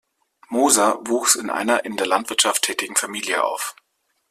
[0.49, 3.75] Moser wuchs in einer in der Landwirtschaft tätigen Familie auf.